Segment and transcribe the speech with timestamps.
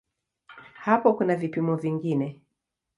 [0.75, 2.41] Hapo kuna vipimo vingine.